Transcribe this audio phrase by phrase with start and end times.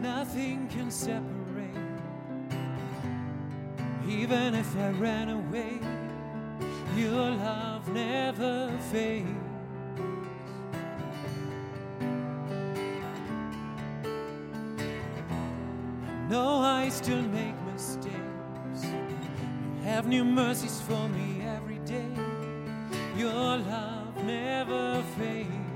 [0.00, 1.30] nothing can separate.
[4.08, 5.78] Even if I ran away,
[6.96, 9.28] your love never fades.
[16.28, 18.84] Know I still make mistakes.
[18.84, 22.08] You have new mercies for me every day.
[23.16, 25.69] Your love never fades.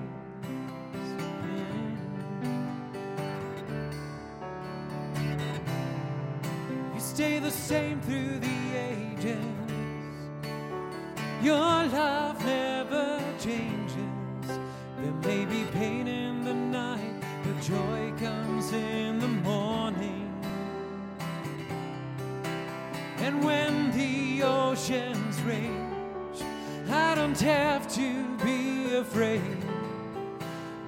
[7.15, 9.39] Stay the same through the ages.
[11.41, 14.49] Your love never changes.
[14.99, 20.29] There may be pain in the night, but joy comes in the morning.
[23.19, 26.43] And when the oceans rage,
[26.91, 29.63] I don't have to be afraid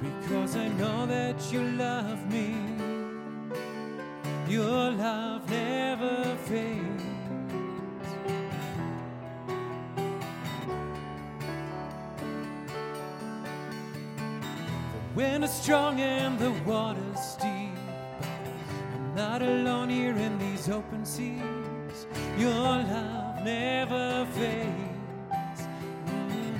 [0.02, 2.65] because I know that you love me.
[4.48, 7.02] Your love never fades.
[15.14, 17.74] When it's strong and the water's deep,
[18.94, 22.06] I'm not alone here in these open seas.
[22.38, 25.60] Your love never fades.
[26.06, 26.58] Mm.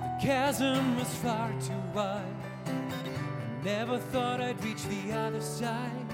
[0.00, 2.51] The chasm was far too wide.
[3.64, 6.06] Never thought I'd reach the other side.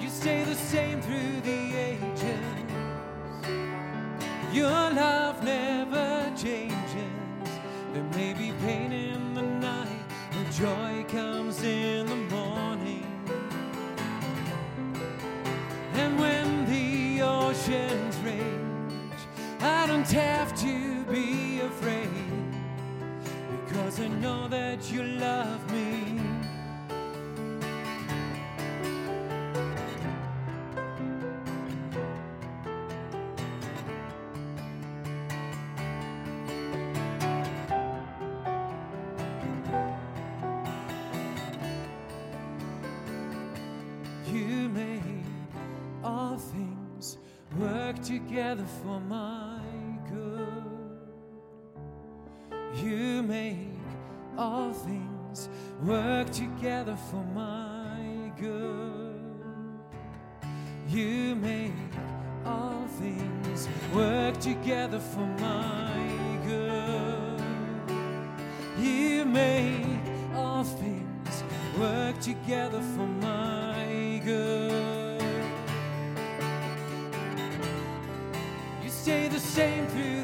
[0.00, 2.38] You stay the same through the ages.
[4.52, 6.78] Your love never changes.
[7.92, 12.41] There may be pain in the night, but joy comes in the morning.
[19.92, 22.08] Don't have to be afraid
[23.66, 26.18] because I know that you love me.
[44.26, 45.02] You make
[46.02, 47.18] all things
[47.58, 49.61] work together for my
[52.74, 53.68] You make
[54.38, 55.48] all things
[55.82, 59.20] work together for my good.
[60.88, 61.72] You make
[62.46, 67.42] all things work together for my good.
[68.78, 69.98] You make
[70.34, 71.44] all things
[71.78, 75.22] work together for my good.
[78.82, 80.21] You stay the same through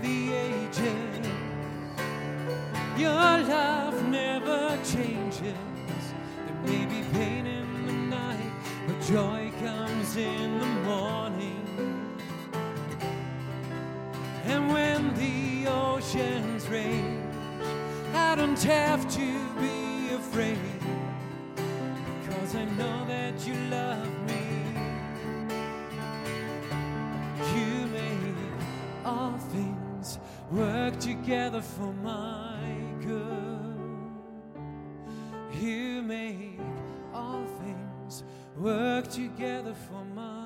[2.98, 5.40] Your love never changes.
[5.40, 8.52] There may be pain in the night,
[8.88, 12.10] but joy comes in the morning.
[14.46, 17.22] And when the oceans rage,
[18.14, 20.58] I don't have to be afraid
[22.20, 24.42] because I know that you love me.
[27.54, 28.34] You make
[29.04, 30.18] all things
[30.50, 32.87] work together for my
[36.08, 36.58] make
[37.12, 38.24] all things
[38.56, 40.37] work together for my